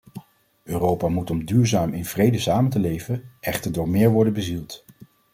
Europa 0.63 1.07
moet 1.07 1.29
om 1.31 1.45
duurzaam 1.45 1.93
in 1.93 2.05
vrede 2.05 2.39
samen 2.39 2.69
te 2.71 2.79
leven 2.79 3.31
echter 3.39 3.71
door 3.71 3.89
meer 3.89 4.09
worden 4.11 4.33
bezield. 4.33 4.85